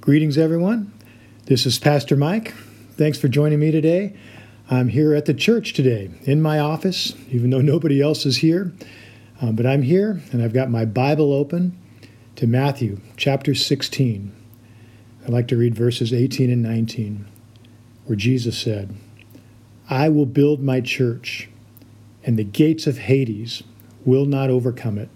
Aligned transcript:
Greetings, 0.00 0.38
everyone. 0.38 0.94
This 1.44 1.66
is 1.66 1.78
Pastor 1.78 2.16
Mike. 2.16 2.54
Thanks 2.92 3.18
for 3.18 3.28
joining 3.28 3.60
me 3.60 3.70
today. 3.70 4.16
I'm 4.70 4.88
here 4.88 5.12
at 5.14 5.26
the 5.26 5.34
church 5.34 5.74
today 5.74 6.10
in 6.22 6.40
my 6.40 6.58
office, 6.58 7.14
even 7.28 7.50
though 7.50 7.60
nobody 7.60 8.00
else 8.00 8.24
is 8.24 8.38
here. 8.38 8.72
Um, 9.42 9.56
but 9.56 9.66
I'm 9.66 9.82
here 9.82 10.22
and 10.32 10.42
I've 10.42 10.54
got 10.54 10.70
my 10.70 10.86
Bible 10.86 11.34
open 11.34 11.78
to 12.36 12.46
Matthew 12.46 13.02
chapter 13.18 13.54
16. 13.54 14.34
I'd 15.22 15.28
like 15.28 15.48
to 15.48 15.58
read 15.58 15.74
verses 15.74 16.14
18 16.14 16.48
and 16.50 16.62
19, 16.62 17.26
where 18.06 18.16
Jesus 18.16 18.56
said, 18.56 18.94
I 19.90 20.08
will 20.08 20.24
build 20.24 20.62
my 20.62 20.80
church, 20.80 21.50
and 22.24 22.38
the 22.38 22.44
gates 22.44 22.86
of 22.86 22.96
Hades 22.96 23.64
will 24.06 24.24
not 24.24 24.48
overcome 24.48 24.96
it. 24.96 25.10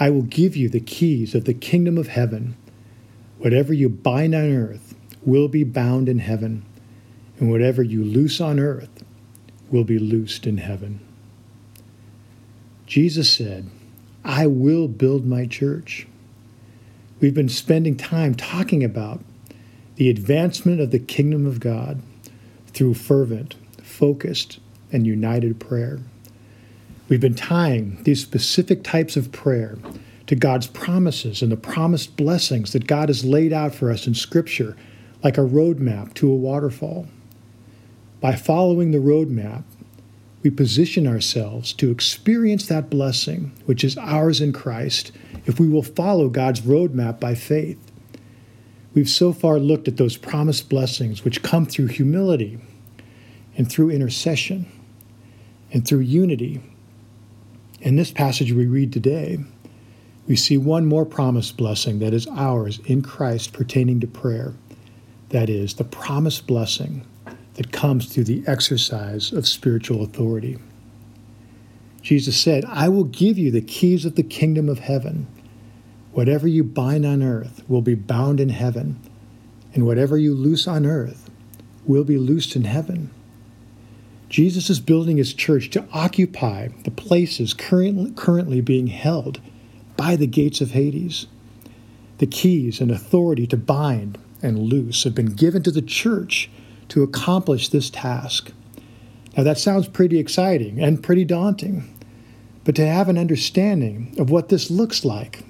I 0.00 0.08
will 0.08 0.22
give 0.22 0.56
you 0.56 0.70
the 0.70 0.80
keys 0.80 1.34
of 1.34 1.44
the 1.44 1.52
kingdom 1.52 1.98
of 1.98 2.08
heaven. 2.08 2.56
Whatever 3.38 3.72
you 3.72 3.88
bind 3.88 4.34
on 4.34 4.52
earth 4.52 4.94
will 5.22 5.48
be 5.48 5.64
bound 5.64 6.08
in 6.08 6.20
heaven, 6.20 6.64
and 7.38 7.50
whatever 7.50 7.82
you 7.82 8.02
loose 8.02 8.40
on 8.40 8.58
earth 8.58 9.04
will 9.70 9.84
be 9.84 9.98
loosed 9.98 10.46
in 10.46 10.58
heaven. 10.58 11.00
Jesus 12.86 13.30
said, 13.30 13.68
I 14.24 14.46
will 14.46 14.88
build 14.88 15.26
my 15.26 15.46
church. 15.46 16.06
We've 17.20 17.34
been 17.34 17.48
spending 17.48 17.96
time 17.96 18.34
talking 18.34 18.84
about 18.84 19.22
the 19.96 20.10
advancement 20.10 20.80
of 20.80 20.90
the 20.90 20.98
kingdom 20.98 21.46
of 21.46 21.60
God 21.60 22.00
through 22.68 22.94
fervent, 22.94 23.56
focused, 23.82 24.60
and 24.92 25.06
united 25.06 25.58
prayer. 25.58 26.00
We've 27.08 27.20
been 27.20 27.34
tying 27.34 28.02
these 28.02 28.20
specific 28.20 28.82
types 28.82 29.16
of 29.16 29.32
prayer 29.32 29.78
to 30.26 30.34
God's 30.34 30.66
promises 30.66 31.42
and 31.42 31.52
the 31.52 31.56
promised 31.56 32.16
blessings 32.16 32.72
that 32.72 32.86
God 32.86 33.08
has 33.08 33.24
laid 33.24 33.52
out 33.52 33.74
for 33.74 33.90
us 33.90 34.06
in 34.06 34.14
Scripture, 34.14 34.76
like 35.22 35.38
a 35.38 35.42
roadmap 35.42 36.14
to 36.14 36.30
a 36.30 36.34
waterfall. 36.34 37.06
By 38.20 38.34
following 38.34 38.90
the 38.90 38.98
roadmap, 38.98 39.62
we 40.42 40.50
position 40.50 41.06
ourselves 41.06 41.72
to 41.74 41.90
experience 41.90 42.66
that 42.66 42.90
blessing, 42.90 43.52
which 43.66 43.82
is 43.82 43.98
ours 43.98 44.40
in 44.40 44.52
Christ, 44.52 45.12
if 45.44 45.58
we 45.58 45.68
will 45.68 45.82
follow 45.82 46.28
God's 46.28 46.60
roadmap 46.60 47.18
by 47.18 47.34
faith. 47.34 47.78
We've 48.94 49.08
so 49.08 49.32
far 49.32 49.58
looked 49.58 49.88
at 49.88 49.96
those 49.96 50.16
promised 50.16 50.68
blessings 50.68 51.24
which 51.24 51.42
come 51.42 51.66
through 51.66 51.88
humility 51.88 52.58
and 53.56 53.70
through 53.70 53.90
intercession 53.90 54.66
and 55.72 55.86
through 55.86 56.00
unity. 56.00 56.62
In 57.80 57.96
this 57.96 58.10
passage 58.10 58.52
we 58.52 58.66
read 58.66 58.92
today, 58.92 59.38
we 60.26 60.36
see 60.36 60.56
one 60.56 60.86
more 60.86 61.04
promised 61.04 61.56
blessing 61.56 62.00
that 62.00 62.12
is 62.12 62.26
ours 62.28 62.80
in 62.84 63.02
Christ 63.02 63.52
pertaining 63.52 64.00
to 64.00 64.06
prayer. 64.06 64.54
That 65.30 65.48
is, 65.48 65.74
the 65.74 65.84
promised 65.84 66.46
blessing 66.46 67.06
that 67.54 67.72
comes 67.72 68.06
through 68.06 68.24
the 68.24 68.42
exercise 68.46 69.32
of 69.32 69.46
spiritual 69.46 70.02
authority. 70.02 70.58
Jesus 72.02 72.40
said, 72.40 72.64
I 72.66 72.88
will 72.88 73.04
give 73.04 73.38
you 73.38 73.50
the 73.50 73.60
keys 73.60 74.04
of 74.04 74.14
the 74.14 74.22
kingdom 74.22 74.68
of 74.68 74.80
heaven. 74.80 75.26
Whatever 76.12 76.46
you 76.46 76.64
bind 76.64 77.04
on 77.04 77.22
earth 77.22 77.62
will 77.68 77.82
be 77.82 77.94
bound 77.94 78.40
in 78.40 78.50
heaven, 78.50 79.00
and 79.74 79.86
whatever 79.86 80.16
you 80.16 80.34
loose 80.34 80.66
on 80.66 80.86
earth 80.86 81.30
will 81.84 82.04
be 82.04 82.18
loosed 82.18 82.56
in 82.56 82.64
heaven. 82.64 83.10
Jesus 84.28 84.70
is 84.70 84.80
building 84.80 85.18
his 85.18 85.34
church 85.34 85.70
to 85.70 85.86
occupy 85.92 86.68
the 86.84 86.90
places 86.90 87.54
currently, 87.54 88.12
currently 88.12 88.60
being 88.60 88.88
held 88.88 89.40
by 89.96 90.16
the 90.16 90.26
gates 90.26 90.60
of 90.60 90.72
Hades. 90.72 91.26
The 92.18 92.26
keys 92.26 92.80
and 92.80 92.90
authority 92.90 93.46
to 93.48 93.56
bind 93.56 94.18
and 94.42 94.58
loose 94.58 95.04
have 95.04 95.14
been 95.14 95.34
given 95.34 95.62
to 95.64 95.70
the 95.70 95.82
church 95.82 96.50
to 96.88 97.02
accomplish 97.02 97.68
this 97.68 97.90
task. 97.90 98.52
Now, 99.36 99.42
that 99.42 99.58
sounds 99.58 99.88
pretty 99.88 100.18
exciting 100.18 100.80
and 100.80 101.02
pretty 101.02 101.24
daunting, 101.24 101.92
but 102.64 102.74
to 102.76 102.86
have 102.86 103.08
an 103.08 103.18
understanding 103.18 104.14
of 104.18 104.30
what 104.30 104.48
this 104.48 104.70
looks 104.70 105.04
like, 105.04 105.44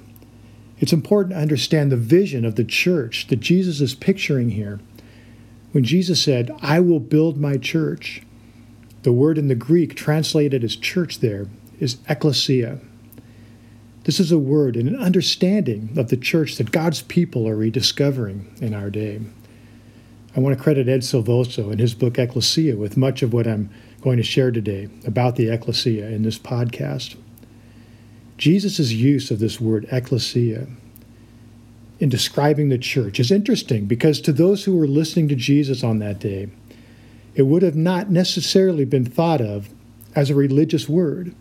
it's 0.79 0.93
important 0.93 1.35
to 1.35 1.41
understand 1.41 1.91
the 1.91 1.97
vision 1.97 2.45
of 2.45 2.57
the 2.57 2.65
church 2.65 3.29
that 3.29 3.41
Jesus 3.41 3.81
is 3.81 3.95
picturing 3.95 4.51
here. 4.51 4.81
When 5.73 5.85
Jesus 5.85 6.23
said, 6.23 6.51
I 6.61 6.81
will 6.81 7.01
build 7.01 7.39
my 7.39 7.57
church, 7.57 8.23
the 9.03 9.13
word 9.13 9.39
in 9.39 9.49
the 9.49 9.55
Greek 9.55 9.95
translated 9.95 10.65
as 10.65 10.75
church 10.75 11.21
there 11.21 11.47
is 11.79 11.99
ecclesia. 12.09 12.81
This 14.07 14.21
is 14.21 14.31
a 14.31 14.39
word 14.39 14.77
and 14.77 14.89
an 14.89 14.95
understanding 14.95 15.95
of 15.97 16.11
the 16.11 16.17
church 16.17 16.59
that 16.59 16.71
God's 16.71 17.03
people 17.03 17.49
are 17.49 17.57
rediscovering 17.57 18.57
in 18.61 18.73
our 18.73 18.89
day. 18.89 19.21
I 20.37 20.39
want 20.39 20.57
to 20.57 20.63
credit 20.63 20.89
Ed 20.89 21.01
Silvoso 21.01 21.73
in 21.73 21.81
his 21.81 21.93
book 21.93 22.17
Ecclesia 22.17 22.77
with 22.77 22.97
much 22.97 23.23
of 23.23 23.33
what 23.33 23.49
I'm 23.49 23.69
going 24.03 24.17
to 24.19 24.23
share 24.23 24.53
today 24.53 24.89
about 25.05 25.35
the 25.35 25.49
ecclesia 25.49 26.07
in 26.07 26.23
this 26.23 26.39
podcast. 26.39 27.17
Jesus' 28.39 28.93
use 28.93 29.33
of 29.33 29.41
this 29.41 29.61
word 29.61 29.89
ecclesia 29.91 30.69
in 31.99 32.09
describing 32.09 32.69
the 32.69 32.79
church 32.79 33.19
is 33.19 33.33
interesting 33.33 33.87
because 33.87 34.21
to 34.21 34.33
those 34.33 34.67
who 34.67 34.77
were 34.77 34.87
listening 34.87 35.27
to 35.31 35.35
Jesus 35.35 35.83
on 35.83 35.99
that 35.99 36.21
day, 36.21 36.49
it 37.35 37.43
would 37.43 37.63
have 37.63 37.75
not 37.75 38.09
necessarily 38.09 38.85
been 38.85 39.05
thought 39.05 39.41
of 39.41 39.69
as 40.15 40.31
a 40.31 40.37
religious 40.37 40.89
word. 40.89 41.35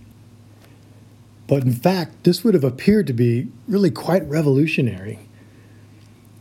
But 1.47 1.63
in 1.63 1.73
fact, 1.73 2.23
this 2.23 2.43
would 2.43 2.53
have 2.53 2.63
appeared 2.63 3.07
to 3.07 3.13
be 3.13 3.49
really 3.67 3.91
quite 3.91 4.27
revolutionary. 4.27 5.19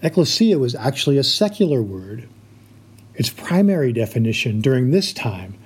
Ecclesia 0.02 0.58
was 0.58 0.74
actually 0.74 1.18
a 1.18 1.24
secular 1.24 1.82
word. 1.82 2.28
Its 3.14 3.30
primary 3.30 3.92
definition 3.92 4.60
during 4.60 4.90
this 4.90 5.12
time 5.12 5.56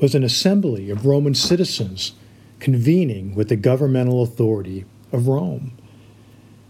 was 0.00 0.14
an 0.14 0.24
assembly 0.24 0.90
of 0.90 1.06
Roman 1.06 1.34
citizens 1.34 2.12
convening 2.60 3.34
with 3.34 3.48
the 3.48 3.56
governmental 3.56 4.22
authority 4.22 4.84
of 5.12 5.28
Rome. 5.28 5.72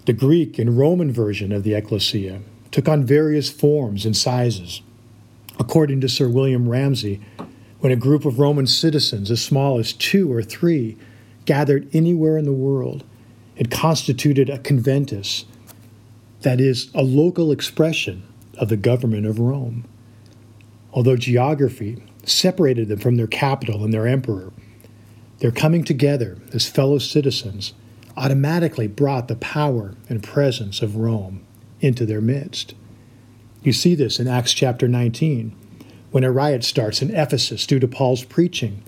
The 0.06 0.12
Greek 0.12 0.58
and 0.58 0.76
Roman 0.76 1.12
version 1.12 1.52
of 1.52 1.62
the 1.62 1.74
ecclesia 1.74 2.40
took 2.70 2.88
on 2.88 3.04
various 3.04 3.48
forms 3.48 4.04
and 4.04 4.16
sizes. 4.16 4.82
According 5.58 6.00
to 6.00 6.08
Sir 6.08 6.28
William 6.28 6.68
Ramsay, 6.68 7.20
when 7.80 7.92
a 7.92 7.96
group 7.96 8.24
of 8.24 8.38
Roman 8.38 8.66
citizens 8.66 9.30
as 9.30 9.40
small 9.40 9.78
as 9.78 9.92
two 9.92 10.32
or 10.32 10.42
three 10.42 10.96
gathered 11.44 11.88
anywhere 11.92 12.38
in 12.38 12.44
the 12.44 12.52
world. 12.52 13.04
It 13.56 13.70
constituted 13.70 14.50
a 14.50 14.58
conventus, 14.58 15.44
that 16.42 16.60
is, 16.60 16.90
a 16.94 17.02
local 17.02 17.52
expression 17.52 18.22
of 18.58 18.68
the 18.68 18.76
government 18.76 19.26
of 19.26 19.38
Rome. 19.38 19.84
Although 20.92 21.16
geography 21.16 22.02
separated 22.24 22.88
them 22.88 22.98
from 22.98 23.16
their 23.16 23.26
capital 23.26 23.84
and 23.84 23.92
their 23.92 24.06
emperor, 24.06 24.52
their 25.38 25.50
coming 25.50 25.84
together 25.84 26.38
as 26.52 26.68
fellow 26.68 26.98
citizens 26.98 27.74
automatically 28.16 28.86
brought 28.86 29.28
the 29.28 29.36
power 29.36 29.94
and 30.08 30.22
presence 30.22 30.80
of 30.82 30.96
Rome 30.96 31.44
into 31.80 32.06
their 32.06 32.20
midst. 32.20 32.74
You 33.62 33.72
see 33.72 33.94
this 33.94 34.20
in 34.20 34.28
Acts 34.28 34.54
chapter 34.54 34.86
19, 34.86 35.54
when 36.10 36.24
a 36.24 36.30
riot 36.30 36.64
starts 36.64 37.02
in 37.02 37.14
Ephesus 37.14 37.66
due 37.66 37.80
to 37.80 37.88
Paul's 37.88 38.24
preaching 38.24 38.82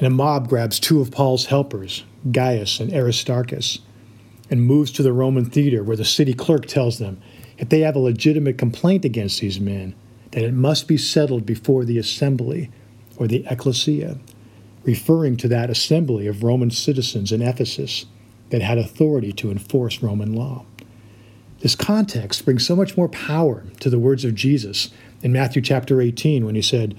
and 0.00 0.06
a 0.06 0.10
mob 0.10 0.48
grabs 0.48 0.80
two 0.80 1.02
of 1.02 1.10
Paul's 1.10 1.46
helpers, 1.46 2.04
Gaius 2.32 2.80
and 2.80 2.90
Aristarchus, 2.90 3.80
and 4.50 4.64
moves 4.64 4.90
to 4.92 5.02
the 5.02 5.12
Roman 5.12 5.44
theater 5.44 5.84
where 5.84 5.96
the 5.96 6.06
city 6.06 6.32
clerk 6.32 6.64
tells 6.64 6.98
them 6.98 7.20
if 7.58 7.68
they 7.68 7.80
have 7.80 7.94
a 7.94 8.00
legitimate 8.00 8.56
complaint 8.56 9.04
against 9.04 9.42
these 9.42 9.60
men, 9.60 9.94
that 10.30 10.42
it 10.42 10.54
must 10.54 10.88
be 10.88 10.96
settled 10.96 11.44
before 11.44 11.84
the 11.84 11.98
assembly 11.98 12.70
or 13.18 13.26
the 13.26 13.44
ecclesia, 13.50 14.18
referring 14.84 15.36
to 15.36 15.48
that 15.48 15.68
assembly 15.68 16.26
of 16.26 16.42
Roman 16.42 16.70
citizens 16.70 17.30
in 17.30 17.42
Ephesus 17.42 18.06
that 18.48 18.62
had 18.62 18.78
authority 18.78 19.34
to 19.34 19.50
enforce 19.50 20.02
Roman 20.02 20.32
law. 20.32 20.64
This 21.58 21.76
context 21.76 22.46
brings 22.46 22.66
so 22.66 22.74
much 22.74 22.96
more 22.96 23.10
power 23.10 23.64
to 23.80 23.90
the 23.90 23.98
words 23.98 24.24
of 24.24 24.34
Jesus 24.34 24.88
in 25.20 25.30
Matthew 25.30 25.60
chapter 25.60 26.00
18 26.00 26.46
when 26.46 26.54
he 26.54 26.62
said, 26.62 26.96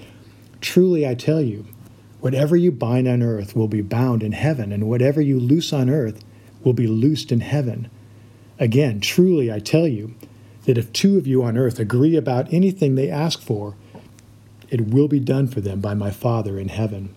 Truly 0.62 1.08
I 1.08 1.16
tell 1.16 1.42
you, 1.42 1.66
Whatever 2.22 2.56
you 2.56 2.72
bind 2.72 3.08
on 3.08 3.24
earth 3.24 3.56
will 3.56 3.68
be 3.68 3.82
bound 3.82 4.22
in 4.22 4.32
heaven, 4.32 4.72
and 4.72 4.88
whatever 4.88 5.20
you 5.20 5.40
loose 5.40 5.74
on 5.74 5.90
earth 5.90 6.24
will 6.64 6.74
be 6.74 6.86
loosed 6.86 7.32
in 7.32 7.42
heaven. 7.42 7.90
Again, 8.60 9.00
truly 9.00 9.52
I 9.52 9.58
tell 9.58 9.88
you 9.88 10.14
that 10.66 10.78
if 10.78 10.94
two 10.94 11.18
of 11.18 11.26
you 11.26 11.42
on 11.44 11.58
earth 11.58 11.80
agree 11.80 12.16
about 12.16 12.54
anything 12.54 12.94
they 12.94 13.10
ask 13.10 13.42
for, 13.42 13.76
it 14.70 14.82
will 14.82 15.08
be 15.08 15.20
done 15.20 15.48
for 15.48 15.62
them 15.62 15.82
by 15.82 15.96
my 15.96 16.12
Father 16.12 16.60
in 16.60 16.70
heaven. 16.70 17.16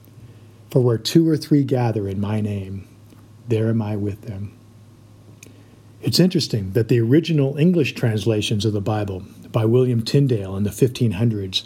For 0.71 0.81
where 0.81 0.99
two 0.99 1.29
or 1.29 1.37
three 1.37 1.65
gather 1.65 2.09
in 2.09 2.19
my 2.19 2.41
name, 2.41 2.89
there 3.47 3.69
am 3.69 3.83
I 3.83 3.97
with 3.97 4.23
them. 4.23 4.57
It's 6.01 6.19
interesting 6.19 6.73
that 6.73 6.89
the 6.89 7.01
original 7.01 7.59
English 7.59 7.95
translations 7.95 8.65
of 8.65 8.73
the 8.73 8.81
Bible 8.81 9.23
by 9.53 9.67
William 9.67 10.03
Tyndale 10.03 10.57
in 10.57 10.65
the 10.65 10.71
1500s 10.71 11.65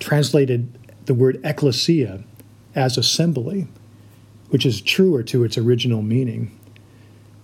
translated 0.00 0.76
the 1.06 1.14
word 1.14 1.40
ecclesia 1.44 2.24
as 2.76 2.98
assembly, 2.98 3.66
which 4.50 4.66
is 4.66 4.80
truer 4.80 5.22
to 5.24 5.42
its 5.42 5.58
original 5.58 6.02
meaning. 6.02 6.56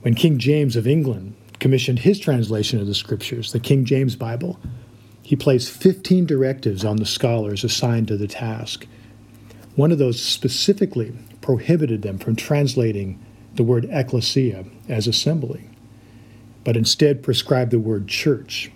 When 0.03 0.15
King 0.15 0.39
James 0.39 0.77
of 0.77 0.87
England 0.87 1.35
commissioned 1.59 2.01
his 2.01 2.19
translation 2.19 2.81
of 2.81 2.87
the 2.87 2.95
scriptures, 2.95 3.53
the 3.53 3.61
King 3.61 3.85
James 3.85 4.15
Bible, 4.15 4.61
he 5.23 5.35
placed 5.35 5.71
15 5.71 6.27
directives 6.27 6.85
on 6.85 6.97
the 6.97 7.07
scholars 7.07 7.65
assigned 7.65 8.09
to 8.09 8.17
the 8.17 8.29
task. 8.29 8.87
One 9.75 9.91
of 9.91 9.99
those 9.99 10.21
specifically 10.21 11.15
prohibited 11.41 12.03
them 12.03 12.19
from 12.19 12.37
translating 12.37 13.19
the 13.55 13.63
word 13.63 13.87
ecclesia 13.91 14.65
as 14.89 15.07
assembly, 15.07 15.69
but 16.65 16.77
instead 16.77 17.23
prescribed 17.23 17.71
the 17.71 17.79
word 17.79 18.09
church, 18.09 18.71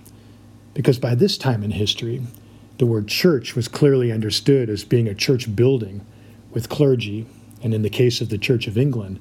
because 0.75 0.99
by 0.99 1.15
this 1.15 1.37
time 1.37 1.63
in 1.63 1.73
history, 1.73 2.23
the 2.79 2.87
word 2.87 3.09
church 3.09 3.55
was 3.55 3.69
clearly 3.69 4.13
understood 4.13 4.69
as 4.69 4.85
being 4.85 5.09
a 5.09 5.15
church 5.15 5.55
building 5.55 6.05
with 6.57 6.71
clergy, 6.71 7.27
and 7.63 7.75
in 7.75 7.83
the 7.83 7.91
case 7.91 8.23
of 8.23 8.31
the 8.31 8.39
Church 8.39 8.67
of 8.67 8.79
England, 8.79 9.21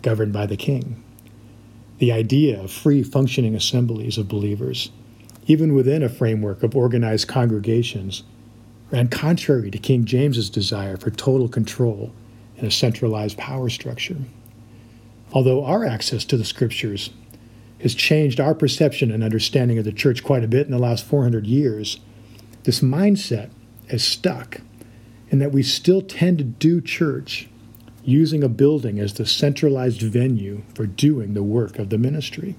governed 0.00 0.32
by 0.32 0.46
the 0.46 0.56
king. 0.56 1.04
The 1.98 2.10
idea 2.10 2.58
of 2.58 2.72
free 2.72 3.02
functioning 3.02 3.54
assemblies 3.54 4.16
of 4.16 4.26
believers, 4.26 4.90
even 5.46 5.74
within 5.74 6.02
a 6.02 6.08
framework 6.08 6.62
of 6.62 6.74
organized 6.74 7.28
congregations, 7.28 8.22
ran 8.90 9.08
contrary 9.08 9.70
to 9.70 9.76
King 9.76 10.06
James's 10.06 10.48
desire 10.48 10.96
for 10.96 11.10
total 11.10 11.46
control 11.46 12.10
and 12.56 12.66
a 12.66 12.70
centralized 12.70 13.36
power 13.36 13.68
structure. 13.68 14.22
Although 15.34 15.66
our 15.66 15.84
access 15.84 16.24
to 16.24 16.38
the 16.38 16.44
scriptures 16.44 17.10
has 17.82 17.94
changed 17.94 18.40
our 18.40 18.54
perception 18.54 19.10
and 19.10 19.22
understanding 19.22 19.76
of 19.76 19.84
the 19.84 19.92
church 19.92 20.24
quite 20.24 20.42
a 20.42 20.48
bit 20.48 20.64
in 20.64 20.72
the 20.72 20.78
last 20.78 21.04
400 21.04 21.46
years, 21.46 22.00
this 22.62 22.80
mindset 22.80 23.50
has 23.90 24.02
stuck 24.02 24.62
in 25.32 25.38
that 25.38 25.50
we 25.50 25.62
still 25.62 26.02
tend 26.02 26.36
to 26.36 26.44
do 26.44 26.80
church 26.80 27.48
using 28.04 28.44
a 28.44 28.48
building 28.48 29.00
as 29.00 29.14
the 29.14 29.24
centralized 29.24 30.02
venue 30.02 30.62
for 30.74 30.86
doing 30.86 31.32
the 31.32 31.42
work 31.42 31.78
of 31.78 31.88
the 31.88 31.96
ministry. 31.96 32.54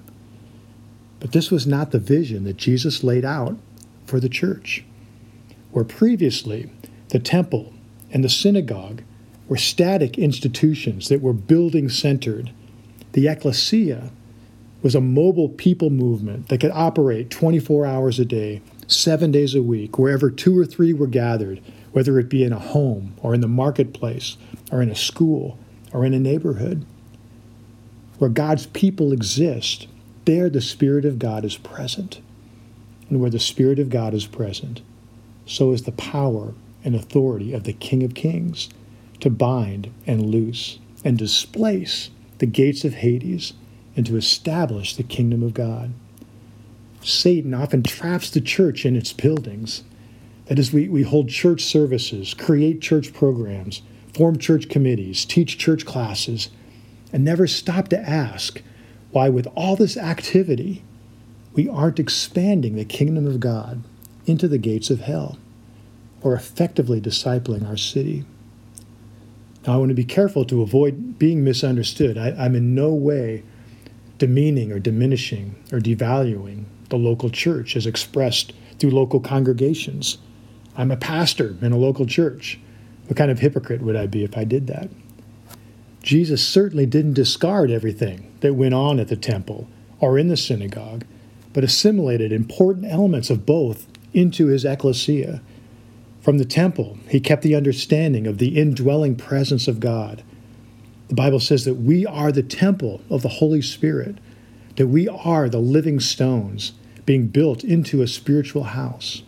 But 1.20 1.30
this 1.32 1.52
was 1.52 1.66
not 1.66 1.92
the 1.92 2.00
vision 2.00 2.42
that 2.44 2.56
Jesus 2.56 3.04
laid 3.04 3.24
out 3.24 3.56
for 4.06 4.18
the 4.18 4.28
church, 4.28 4.84
where 5.70 5.84
previously 5.84 6.70
the 7.10 7.20
temple 7.20 7.72
and 8.10 8.24
the 8.24 8.28
synagogue 8.28 9.02
were 9.46 9.56
static 9.56 10.18
institutions 10.18 11.08
that 11.08 11.22
were 11.22 11.32
building 11.32 11.88
centered. 11.88 12.50
The 13.12 13.28
ecclesia 13.28 14.10
was 14.82 14.96
a 14.96 15.00
mobile 15.00 15.48
people 15.48 15.90
movement 15.90 16.48
that 16.48 16.60
could 16.60 16.72
operate 16.72 17.30
24 17.30 17.86
hours 17.86 18.18
a 18.18 18.24
day, 18.24 18.62
seven 18.88 19.30
days 19.30 19.54
a 19.54 19.62
week, 19.62 19.96
wherever 19.96 20.28
two 20.28 20.58
or 20.58 20.66
three 20.66 20.92
were 20.92 21.06
gathered, 21.06 21.60
whether 21.94 22.18
it 22.18 22.28
be 22.28 22.42
in 22.42 22.52
a 22.52 22.58
home 22.58 23.14
or 23.22 23.34
in 23.34 23.40
the 23.40 23.48
marketplace 23.48 24.36
or 24.72 24.82
in 24.82 24.90
a 24.90 24.96
school 24.96 25.56
or 25.92 26.04
in 26.04 26.12
a 26.12 26.18
neighborhood. 26.18 26.84
Where 28.18 28.28
God's 28.28 28.66
people 28.66 29.12
exist, 29.12 29.86
there 30.24 30.50
the 30.50 30.60
Spirit 30.60 31.04
of 31.04 31.20
God 31.20 31.44
is 31.44 31.56
present. 31.56 32.20
And 33.08 33.20
where 33.20 33.30
the 33.30 33.38
Spirit 33.38 33.78
of 33.78 33.90
God 33.90 34.12
is 34.12 34.26
present, 34.26 34.80
so 35.46 35.70
is 35.70 35.82
the 35.82 35.92
power 35.92 36.54
and 36.82 36.96
authority 36.96 37.52
of 37.52 37.62
the 37.62 37.72
King 37.72 38.02
of 38.02 38.14
Kings 38.14 38.68
to 39.20 39.30
bind 39.30 39.92
and 40.04 40.26
loose 40.26 40.80
and 41.04 41.16
displace 41.16 42.10
the 42.38 42.46
gates 42.46 42.84
of 42.84 42.94
Hades 42.94 43.52
and 43.94 44.04
to 44.06 44.16
establish 44.16 44.96
the 44.96 45.04
kingdom 45.04 45.44
of 45.44 45.54
God. 45.54 45.92
Satan 47.02 47.54
often 47.54 47.84
traps 47.84 48.30
the 48.30 48.40
church 48.40 48.84
in 48.84 48.96
its 48.96 49.12
buildings. 49.12 49.84
That 50.46 50.58
is, 50.58 50.72
we, 50.72 50.88
we 50.88 51.02
hold 51.02 51.28
church 51.28 51.62
services, 51.62 52.34
create 52.34 52.80
church 52.80 53.14
programs, 53.14 53.82
form 54.12 54.38
church 54.38 54.68
committees, 54.68 55.24
teach 55.24 55.58
church 55.58 55.86
classes, 55.86 56.50
and 57.12 57.24
never 57.24 57.46
stop 57.46 57.88
to 57.88 57.98
ask 57.98 58.60
why, 59.10 59.28
with 59.28 59.46
all 59.54 59.76
this 59.76 59.96
activity, 59.96 60.82
we 61.54 61.68
aren't 61.68 62.00
expanding 62.00 62.76
the 62.76 62.84
kingdom 62.84 63.26
of 63.26 63.40
God 63.40 63.82
into 64.26 64.48
the 64.48 64.58
gates 64.58 64.90
of 64.90 65.00
hell 65.00 65.38
or 66.20 66.34
effectively 66.34 67.00
discipling 67.00 67.66
our 67.66 67.76
city. 67.76 68.24
Now, 69.66 69.74
I 69.74 69.76
want 69.76 69.90
to 69.90 69.94
be 69.94 70.04
careful 70.04 70.44
to 70.46 70.62
avoid 70.62 71.18
being 71.18 71.44
misunderstood. 71.44 72.18
I, 72.18 72.30
I'm 72.32 72.54
in 72.54 72.74
no 72.74 72.92
way 72.92 73.44
demeaning 74.18 74.72
or 74.72 74.78
diminishing 74.78 75.54
or 75.72 75.78
devaluing 75.78 76.64
the 76.88 76.96
local 76.96 77.30
church 77.30 77.76
as 77.76 77.86
expressed 77.86 78.52
through 78.78 78.90
local 78.90 79.20
congregations. 79.20 80.18
I'm 80.76 80.90
a 80.90 80.96
pastor 80.96 81.56
in 81.60 81.72
a 81.72 81.78
local 81.78 82.06
church. 82.06 82.58
What 83.06 83.16
kind 83.16 83.30
of 83.30 83.38
hypocrite 83.38 83.82
would 83.82 83.96
I 83.96 84.06
be 84.06 84.24
if 84.24 84.36
I 84.36 84.44
did 84.44 84.66
that? 84.66 84.90
Jesus 86.02 86.46
certainly 86.46 86.84
didn't 86.84 87.14
discard 87.14 87.70
everything 87.70 88.32
that 88.40 88.54
went 88.54 88.74
on 88.74 88.98
at 88.98 89.08
the 89.08 89.16
temple 89.16 89.68
or 90.00 90.18
in 90.18 90.28
the 90.28 90.36
synagogue, 90.36 91.04
but 91.52 91.64
assimilated 91.64 92.32
important 92.32 92.86
elements 92.86 93.30
of 93.30 93.46
both 93.46 93.86
into 94.12 94.48
his 94.48 94.64
ecclesia. 94.64 95.40
From 96.20 96.38
the 96.38 96.44
temple, 96.44 96.98
he 97.08 97.20
kept 97.20 97.42
the 97.42 97.54
understanding 97.54 98.26
of 98.26 98.38
the 98.38 98.58
indwelling 98.58 99.16
presence 99.16 99.68
of 99.68 99.80
God. 99.80 100.22
The 101.08 101.14
Bible 101.14 101.40
says 101.40 101.64
that 101.64 101.74
we 101.74 102.04
are 102.06 102.32
the 102.32 102.42
temple 102.42 103.02
of 103.08 103.22
the 103.22 103.28
Holy 103.28 103.62
Spirit, 103.62 104.16
that 104.76 104.88
we 104.88 105.08
are 105.08 105.48
the 105.48 105.58
living 105.58 106.00
stones 106.00 106.72
being 107.06 107.28
built 107.28 107.62
into 107.62 108.02
a 108.02 108.08
spiritual 108.08 108.64
house. 108.64 109.22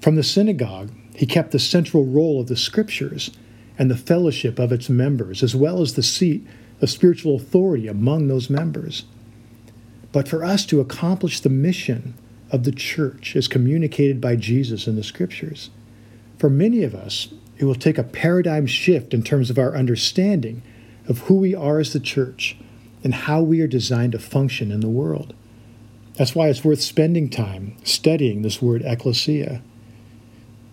From 0.00 0.16
the 0.16 0.22
synagogue, 0.22 0.90
he 1.14 1.26
kept 1.26 1.50
the 1.50 1.58
central 1.58 2.04
role 2.04 2.40
of 2.40 2.48
the 2.48 2.56
scriptures 2.56 3.30
and 3.78 3.90
the 3.90 3.96
fellowship 3.96 4.58
of 4.58 4.72
its 4.72 4.88
members, 4.88 5.42
as 5.42 5.54
well 5.54 5.80
as 5.80 5.94
the 5.94 6.02
seat 6.02 6.46
of 6.80 6.90
spiritual 6.90 7.36
authority 7.36 7.88
among 7.88 8.28
those 8.28 8.50
members. 8.50 9.04
But 10.12 10.28
for 10.28 10.44
us 10.44 10.64
to 10.66 10.80
accomplish 10.80 11.40
the 11.40 11.48
mission 11.48 12.14
of 12.50 12.64
the 12.64 12.72
church 12.72 13.36
as 13.36 13.48
communicated 13.48 14.20
by 14.20 14.36
Jesus 14.36 14.86
in 14.86 14.96
the 14.96 15.02
scriptures, 15.02 15.70
for 16.38 16.48
many 16.48 16.82
of 16.82 16.94
us, 16.94 17.28
it 17.58 17.64
will 17.64 17.74
take 17.74 17.98
a 17.98 18.04
paradigm 18.04 18.66
shift 18.66 19.12
in 19.12 19.22
terms 19.22 19.50
of 19.50 19.58
our 19.58 19.76
understanding 19.76 20.62
of 21.08 21.20
who 21.20 21.34
we 21.34 21.54
are 21.54 21.80
as 21.80 21.92
the 21.92 22.00
church 22.00 22.56
and 23.02 23.12
how 23.14 23.42
we 23.42 23.60
are 23.60 23.66
designed 23.66 24.12
to 24.12 24.18
function 24.18 24.70
in 24.70 24.80
the 24.80 24.88
world. 24.88 25.34
That's 26.14 26.34
why 26.34 26.48
it's 26.48 26.64
worth 26.64 26.80
spending 26.80 27.28
time 27.28 27.76
studying 27.84 28.42
this 28.42 28.62
word 28.62 28.82
ecclesia. 28.84 29.62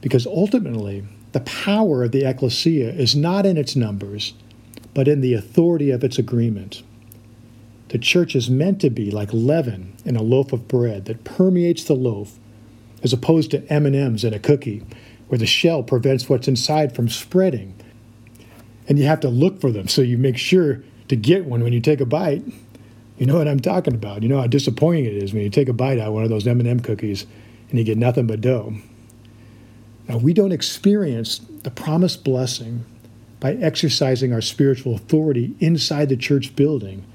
Because 0.06 0.28
ultimately, 0.28 1.04
the 1.32 1.40
power 1.40 2.04
of 2.04 2.12
the 2.12 2.30
ecclesia 2.30 2.92
is 2.92 3.16
not 3.16 3.44
in 3.44 3.58
its 3.58 3.76
numbers, 3.76 4.36
but 4.94 5.08
in 5.08 5.22
the 5.22 5.34
authority 5.34 5.90
of 5.90 6.04
its 6.04 6.20
agreement. 6.20 6.84
The 7.88 7.98
church 7.98 8.36
is 8.36 8.48
meant 8.48 8.80
to 8.82 8.92
be 8.92 9.10
like 9.10 9.34
leaven 9.34 9.96
in 10.06 10.16
a 10.16 10.22
loaf 10.22 10.54
of 10.54 10.68
bread 10.68 11.06
that 11.06 11.24
permeates 11.24 11.86
the 11.86 11.96
loaf, 11.96 12.38
as 13.02 13.14
opposed 13.14 13.50
to 13.50 13.68
M&Ms 13.74 14.24
in 14.24 14.32
a 14.32 14.38
cookie, 14.38 14.84
where 15.28 15.40
the 15.40 15.48
shell 15.48 15.82
prevents 15.82 16.30
what's 16.30 16.48
inside 16.48 16.96
from 16.96 17.10
spreading. 17.10 17.74
And 18.88 19.00
you 19.00 19.06
have 19.06 19.22
to 19.22 19.30
look 19.30 19.60
for 19.60 19.72
them, 19.72 19.88
so 19.88 20.04
you 20.04 20.20
make 20.20 20.38
sure 20.38 20.84
to 21.08 21.16
get 21.16 21.46
one 21.46 21.64
when 21.64 21.74
you 21.74 21.82
take 21.82 22.00
a 22.00 22.06
bite. 22.06 22.44
You 23.18 23.26
know 23.26 23.40
what 23.40 23.48
I'm 23.48 23.60
talking 23.60 23.96
about. 23.96 24.22
You 24.22 24.30
know 24.30 24.40
how 24.40 24.46
disappointing 24.46 25.06
it 25.06 25.16
is 25.16 25.34
when 25.34 25.42
you 25.42 25.50
take 25.50 25.68
a 25.68 25.74
bite 25.74 25.98
out 25.98 26.10
of 26.10 26.14
one 26.14 26.24
of 26.24 26.30
those 26.30 26.46
M&M 26.46 26.82
cookies 26.82 27.26
and 27.72 27.80
you 27.80 27.84
get 27.84 27.98
nothing 27.98 28.28
but 28.28 28.42
dough. 28.42 28.76
Now, 30.08 30.18
we 30.18 30.34
don't 30.34 30.52
experience 30.52 31.40
the 31.64 31.72
promised 31.72 32.24
blessing 32.24 32.86
by 33.40 33.54
exercising 33.54 34.34
our 34.34 34.42
spiritual 34.42 34.96
authority 34.96 35.56
inside 35.60 36.10
the 36.10 36.18
church 36.18 36.56
building, 36.56 37.06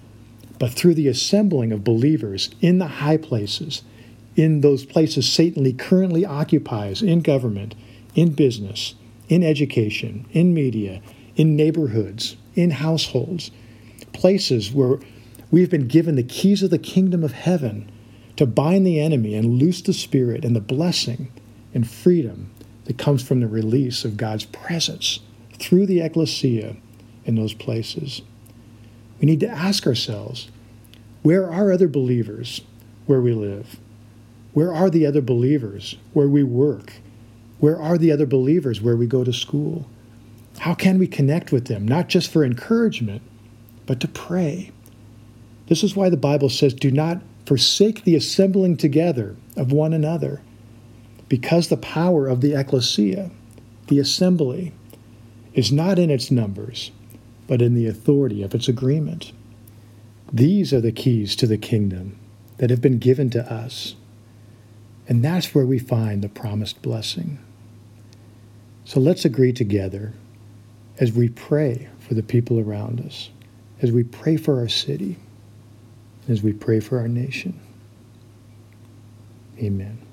but 0.59 0.73
through 0.73 0.95
the 0.95 1.09
assembling 1.09 1.73
of 1.73 1.85
believers 1.85 2.51
in 2.61 2.79
the 2.79 2.87
high 2.87 3.17
places, 3.17 3.83
in 4.37 4.61
those 4.61 4.85
places 4.85 5.31
Satan 5.31 5.77
currently 5.77 6.25
occupies 6.25 7.03
in 7.03 7.21
government, 7.21 7.75
in 8.15 8.33
business, 8.33 8.95
in 9.29 9.43
education, 9.43 10.27
in 10.33 10.53
media, 10.53 11.01
in 11.37 11.57
neighborhoods, 11.57 12.37
in 12.55 12.71
households, 12.71 13.51
places 14.13 14.73
where 14.73 14.99
We've 15.51 15.71
been 15.71 15.89
given 15.89 16.15
the 16.15 16.23
keys 16.23 16.63
of 16.63 16.71
the 16.71 16.79
kingdom 16.79 17.25
of 17.25 17.33
heaven 17.33 17.91
to 18.37 18.47
bind 18.47 18.87
the 18.87 19.01
enemy 19.01 19.35
and 19.35 19.59
loose 19.59 19.83
the 19.83 19.93
spirit 19.93 20.45
and 20.45 20.55
the 20.55 20.61
blessing 20.61 21.31
and 21.75 21.89
freedom 21.89 22.51
that 22.91 22.99
comes 22.99 23.23
from 23.23 23.39
the 23.39 23.47
release 23.47 24.05
of 24.05 24.17
God's 24.17 24.47
presence 24.47 25.21
through 25.61 25.87
the 25.87 26.01
ecclesia 26.01 26.75
in 27.25 27.37
those 27.37 27.55
places. 27.55 28.21
We 29.21 29.27
need 29.27 29.39
to 29.39 29.49
ask 29.49 29.87
ourselves 29.87 30.51
where 31.23 31.49
are 31.49 31.71
other 31.71 31.87
believers 31.87 32.63
where 33.07 33.21
we 33.21 33.33
live? 33.33 33.79
Where 34.55 34.75
are 34.75 34.91
the 34.91 35.07
other 35.07 35.21
believers 35.21 35.99
where 36.15 36.27
we 36.27 36.43
work? 36.43 36.95
Where 37.61 37.81
are 37.81 37.97
the 37.97 38.11
other 38.11 38.27
believers 38.27 38.81
where 38.81 38.97
we 38.97 39.07
go 39.07 39.23
to 39.23 39.33
school? 39.33 39.89
How 40.59 40.75
can 40.75 40.99
we 40.99 41.07
connect 41.07 41.53
with 41.53 41.67
them, 41.67 41.87
not 41.87 42.09
just 42.09 42.29
for 42.29 42.43
encouragement, 42.43 43.23
but 43.87 44.01
to 44.01 44.09
pray? 44.09 44.73
This 45.69 45.85
is 45.85 45.95
why 45.95 46.09
the 46.09 46.17
Bible 46.17 46.49
says, 46.49 46.75
Do 46.75 46.91
not 46.91 47.23
forsake 47.47 48.03
the 48.03 48.17
assembling 48.17 48.77
together 48.77 49.37
of 49.57 49.71
one 49.71 49.93
another, 49.93 50.43
because 51.31 51.69
the 51.69 51.77
power 51.77 52.27
of 52.27 52.41
the 52.41 52.55
ecclesia, 52.55 53.31
the 53.87 54.01
assembly, 54.01 54.73
is 55.55 55.71
not 55.71 55.97
in 55.97 56.11
its 56.11 56.29
numbers, 56.31 56.91
but 57.47 57.63
in 57.63 57.73
the 57.73 57.87
authority 57.87 58.43
of 58.43 58.53
its 58.53 58.67
agreement. 58.67 59.33
These 60.33 60.73
are 60.73 60.81
the 60.81 60.91
keys 60.91 61.37
to 61.37 61.47
the 61.47 61.57
kingdom 61.57 62.19
that 62.59 62.69
have 62.69 62.83
been 62.83 62.99
given 62.99 63.31
to 63.31 63.53
us. 63.53 63.95
And 65.09 65.25
that's 65.25 65.55
where 65.55 65.65
we 65.65 65.79
find 65.79 66.23
the 66.23 66.29
promised 66.29 66.83
blessing. 66.83 67.39
So 68.85 68.99
let's 68.99 69.25
agree 69.25 69.53
together 69.53 70.13
as 70.99 71.13
we 71.13 71.29
pray 71.29 71.89
for 72.01 72.15
the 72.15 72.25
people 72.25 72.59
around 72.59 73.01
us, 73.01 73.31
as 73.81 73.93
we 73.93 74.03
pray 74.03 74.37
for 74.37 74.59
our 74.59 74.69
city, 74.69 75.17
as 76.29 76.43
we 76.43 76.53
pray 76.53 76.81
for 76.81 76.99
our 76.99 77.09
nation. 77.09 77.61
Amen. 79.59 80.10